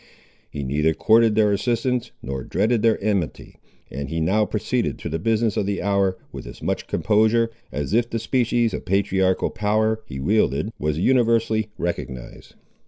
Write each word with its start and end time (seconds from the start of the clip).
He 0.49 0.63
neither 0.63 0.95
courted 0.95 1.35
their 1.35 1.51
assistance, 1.51 2.11
nor 2.23 2.43
dreaded 2.43 2.81
their 2.81 2.99
enmity, 3.03 3.57
and 3.91 4.09
he 4.09 4.19
now 4.19 4.45
proceeded 4.45 4.97
to 4.97 5.09
the 5.09 5.19
business 5.19 5.57
of 5.57 5.67
the 5.67 5.79
hour 5.83 6.17
with 6.31 6.47
as 6.47 6.63
much 6.63 6.87
composure, 6.87 7.51
as 7.71 7.93
if 7.93 8.09
the 8.09 8.17
species 8.17 8.73
of 8.73 8.83
patriarchal 8.83 9.51
power, 9.51 10.01
he 10.07 10.19
wielded, 10.19 10.73
was 10.79 10.97
universally 10.97 11.69
recognised. 11.77 12.55